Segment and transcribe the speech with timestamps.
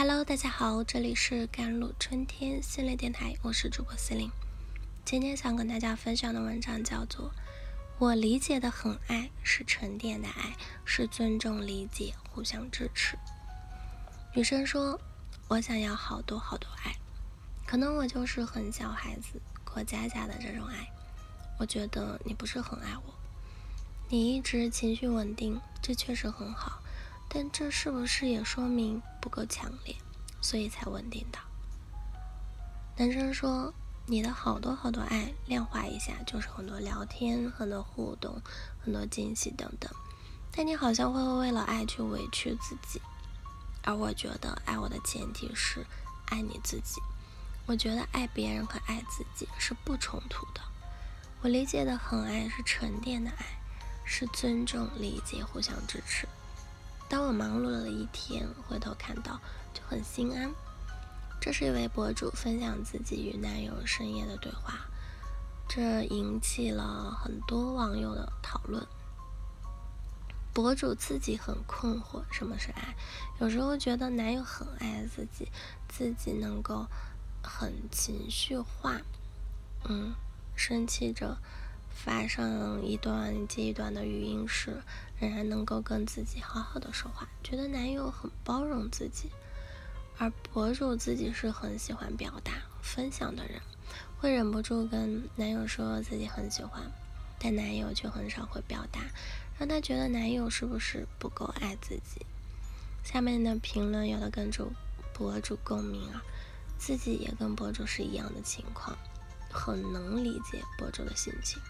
[0.00, 4.30] Hello，大家好，这里是甘露春天心灵电台，我是主播司令。
[5.04, 7.26] 今天想跟大家分享的文章叫做
[7.98, 13.16] 《我理解的很爱是沉淀的爱，是尊重、理解、互相支持》。
[14.36, 15.00] 女生说
[15.50, 16.94] ：“我想要好多好多爱，
[17.66, 20.88] 可能我就是很小孩子过家家的这种爱。
[21.58, 23.14] 我觉得你不是很爱我，
[24.08, 26.80] 你一直情绪稳定，这确实很好。”
[27.28, 29.94] 但这是不是也说明不够强烈，
[30.40, 31.38] 所以才稳定的？
[32.96, 33.72] 男生说
[34.06, 38.40] ：“你的好多好多爱，量化一下就是很多聊天、很多互动、
[38.82, 39.88] 很多惊喜等等。
[40.50, 43.00] 但你好像会为了爱去委屈自己，
[43.84, 45.86] 而我觉得爱我的前提是
[46.26, 47.00] 爱你自己。
[47.66, 50.62] 我觉得爱别人和爱自己是不冲突的。
[51.42, 53.44] 我理解的很爱是沉淀的爱，
[54.04, 56.26] 是尊重、理解、互相支持。”
[57.08, 59.40] 当我忙碌了一天，回头看到
[59.72, 60.52] 就很心安。
[61.40, 64.74] 这是一位博主分享自己与男友深夜的对话，
[65.66, 68.86] 这引起了很多网友的讨论。
[70.52, 72.94] 博主自己很困惑，什么是爱？
[73.40, 75.48] 有时候觉得男友很爱自己，
[75.88, 76.86] 自己能够
[77.42, 79.00] 很情绪化，
[79.88, 80.12] 嗯，
[80.54, 81.38] 生气着。
[82.04, 84.80] 发上一段接一段的语音时，
[85.18, 89.28] 仍然能够跟自己好好的说话，觉得男友很包容自己。
[90.16, 93.60] 而博主自己是很喜欢表达、分享的人，
[94.16, 96.80] 会忍不住跟男友说自己很喜欢，
[97.36, 99.00] 但男友却很少会表达，
[99.58, 102.24] 让他觉得男友是不是不够爱自己？
[103.02, 104.70] 下面的评论有的跟主
[105.12, 106.22] 博主共鸣啊，
[106.78, 108.96] 自己也跟博主是一样的情况。
[109.50, 111.60] 很能理解博主的心情，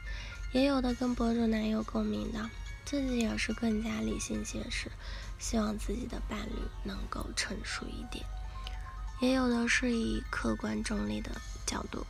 [0.52, 2.50] 也有的跟博主男友共鸣的，
[2.84, 4.90] 自己也是更加理性现实，
[5.38, 6.54] 希望自己的伴侣
[6.84, 8.24] 能够成熟一点。
[9.20, 11.30] 也有的是以客观中立的
[11.66, 12.06] 角度，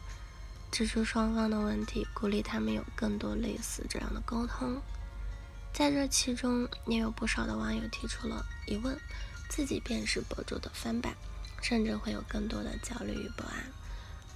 [0.71, 4.81] 指出双方的问题，鼓励他们有更多类似这样的沟通。
[5.73, 8.99] 在这其中，也有不少的网友提出了疑问，
[9.49, 11.15] 自己便是博主的翻版，
[11.63, 13.65] 甚至会有更多的焦虑与不安。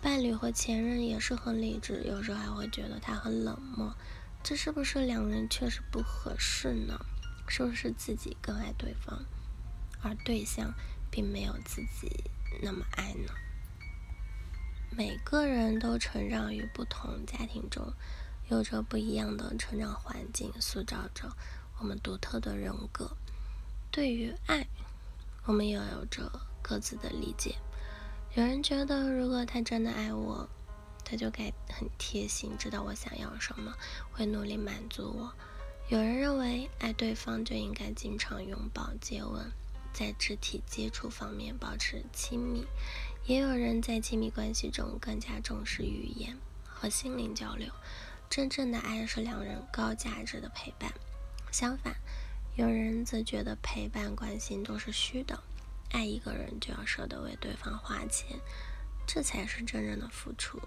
[0.02, 3.94] 伴侣和前任也是很理智，有时候还会觉得他很冷漠，
[4.42, 6.98] 这是不是两人确实不合适呢？
[7.46, 9.24] 是不是自己更爱对方，
[10.02, 10.74] 而对象
[11.08, 12.24] 并没有自己
[12.60, 13.32] 那么爱呢？
[14.90, 17.92] 每个人都成长于不同家庭中，
[18.48, 21.30] 有着不一样的成长环境，塑造着
[21.78, 23.16] 我们独特的人格。
[23.92, 24.66] 对于爱，
[25.44, 26.28] 我们也有着
[26.60, 27.54] 各自的理解。
[28.34, 30.48] 有人觉得，如果他真的爱我，
[31.04, 33.74] 他就该很贴心，知道我想要什么，
[34.10, 35.30] 会努力满足我。
[35.90, 39.52] 有人认为，爱对方就应该经常拥抱、接吻，
[39.92, 42.64] 在肢体接触方面保持亲密。
[43.26, 47.68] 也有人在亲密关系中更加重视语言和心灵交流。
[48.30, 50.90] 真正的爱是两人高价值的陪伴。
[51.50, 51.94] 相反，
[52.56, 55.38] 有人则觉得陪伴、关心都是虚的。
[55.92, 58.38] 爱一个人就要舍得为对方花钱，
[59.06, 60.60] 这才是真正的付出。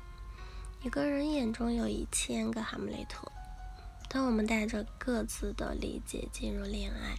[0.84, 3.30] 一个人眼中有一千个哈姆雷特。
[4.08, 7.18] 当我们带着各自的理解进入恋爱，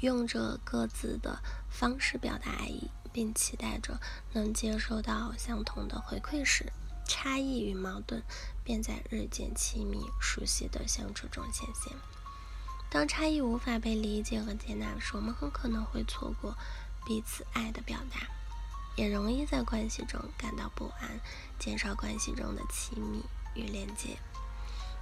[0.00, 1.40] 用着各自的
[1.70, 3.98] 方式表达爱意，并期待着
[4.32, 6.70] 能接收到相同的回馈时，
[7.06, 8.20] 差异与矛盾
[8.64, 11.96] 便在日渐亲密、熟悉的相处中显现。
[12.88, 16.56] 当差异无法被理解和接纳时，我们很可能会错过
[17.04, 18.26] 彼此爱的表达，
[18.96, 21.20] 也容易在关系中感到不安，
[21.58, 23.22] 减少关系中的亲密
[23.54, 24.16] 与连接。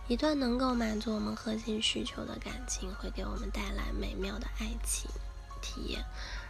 [0.08, 5.10] 一段能够满足我们核心需求的感情，会给我们带来美妙的爱情
[5.62, 6.04] 体验，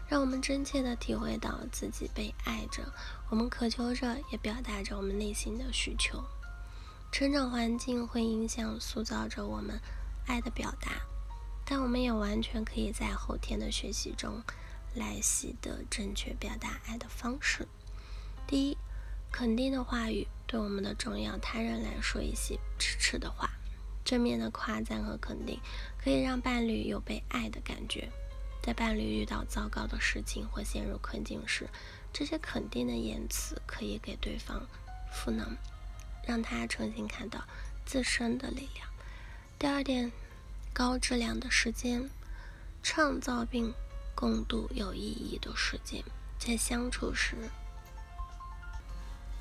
[0.09, 2.83] 让我们真切地体会到自己被爱着，
[3.29, 6.25] 我们渴求着，也表达着我们内心的需求。
[7.13, 9.81] 成长环境会影响、塑造着我们
[10.27, 10.91] 爱的表达。
[11.67, 14.43] 但我们也完全可以在后天的学习中
[14.95, 17.67] 来习得正确表达爱的方式。
[18.47, 18.77] 第一，
[19.33, 23.51] 肯定的话语对我们的重要他人来说一些支持的话，
[24.05, 25.59] 正面的夸赞和肯定
[25.99, 28.11] 可以让伴侣有被爱的感觉。
[28.63, 31.69] 在伴侣遇到糟糕的事情或陷入困境时，
[32.13, 34.67] 这些肯定的言辞可以给对方
[35.11, 35.57] 赋能，
[36.27, 37.43] 让他重新看到
[37.87, 38.87] 自身的力量。
[39.59, 40.13] 第二点。
[40.75, 42.11] 高质量的时间，
[42.83, 43.73] 创造并
[44.17, 46.03] 共度有意义的时间。
[46.37, 47.37] 在相处时，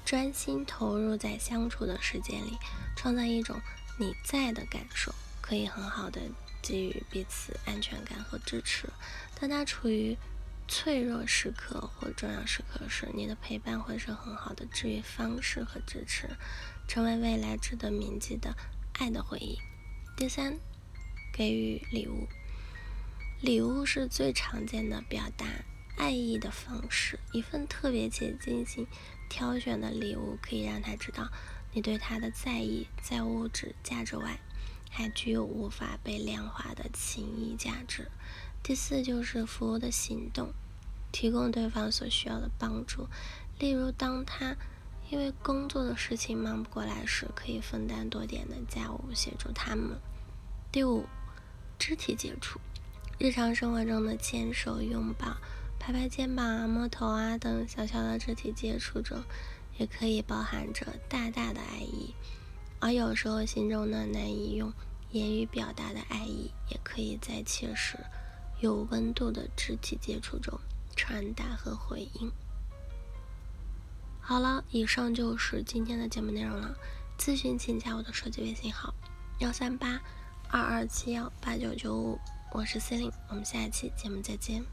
[0.05, 2.55] 专心投入在相处的时间里，
[2.95, 3.59] 创造一种
[3.97, 6.21] 你在的感受，可以很好的
[6.61, 8.87] 给予彼此安全感和支持。
[9.39, 10.15] 当他处于
[10.67, 16.29] 脆弱时刻或重要时刻时，你的陪伴会是很好的治愈方式和支持，
[16.87, 18.55] 成为未来值得铭记的
[18.99, 19.57] 爱的回忆。
[20.15, 20.57] 第三，
[21.33, 22.27] 给予礼物。
[23.41, 25.45] 礼物是最常见的表达
[25.97, 27.19] 爱意的方式。
[27.33, 28.87] 一份特别且精心
[29.29, 31.27] 挑选的礼物，可以让他知道
[31.73, 34.39] 你对他的在意，在物质价值外，
[34.89, 38.09] 还具有无法被量化的情谊价值。
[38.61, 40.53] 第四就是服务的行动，
[41.11, 43.09] 提供对方所需要的帮助。
[43.59, 44.55] 例如，当他
[45.09, 49.99] 因为工作的事情忙不过来时，可以分担多点的家务，协助他们。
[50.71, 51.05] 第五，
[51.77, 52.59] 肢体接触。
[53.19, 55.37] 日常生活中的牵手、拥抱、
[55.79, 59.23] 拍拍肩膀啊、摸头啊等小小的肢体接触中，
[59.77, 62.13] 也可以包含着大大的爱意。
[62.79, 64.73] 而有时候，心中的难以用
[65.11, 67.97] 言语表达的爱意，也可以在切实、
[68.59, 70.59] 有温度的肢体接触中
[70.95, 72.31] 传达和回应。
[74.19, 76.75] 好了，以上就是今天的节目内容了。
[77.17, 78.93] 咨询请加我的手机微信号：
[79.39, 80.01] 幺三八
[80.53, 82.19] 二二七幺八九九五。
[82.51, 84.63] 我是司令，我们下一期节目再见。